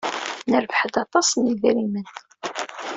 Nerbeḥ-d 0.49 0.95
aṭas 1.03 1.29
n 1.35 1.43
yidrimen. 1.47 2.07